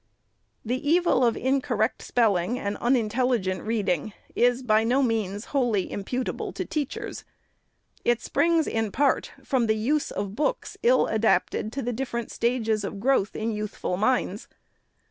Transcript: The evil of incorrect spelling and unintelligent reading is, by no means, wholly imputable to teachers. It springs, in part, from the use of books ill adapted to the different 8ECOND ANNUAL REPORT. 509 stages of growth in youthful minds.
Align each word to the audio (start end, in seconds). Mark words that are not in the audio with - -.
The 0.65 0.89
evil 0.89 1.23
of 1.23 1.37
incorrect 1.37 2.01
spelling 2.01 2.57
and 2.57 2.75
unintelligent 2.77 3.61
reading 3.61 4.13
is, 4.35 4.63
by 4.63 4.83
no 4.83 5.03
means, 5.03 5.45
wholly 5.53 5.91
imputable 5.91 6.51
to 6.53 6.65
teachers. 6.65 7.23
It 8.03 8.19
springs, 8.19 8.65
in 8.65 8.91
part, 8.91 9.31
from 9.43 9.67
the 9.67 9.75
use 9.77 10.09
of 10.09 10.33
books 10.35 10.75
ill 10.81 11.05
adapted 11.05 11.71
to 11.73 11.83
the 11.83 11.93
different 11.93 12.29
8ECOND 12.29 12.43
ANNUAL 12.43 12.51
REPORT. 12.51 12.61
509 12.63 12.63
stages 12.75 12.83
of 12.83 12.99
growth 12.99 13.35
in 13.35 13.51
youthful 13.55 13.95
minds. 13.97 14.47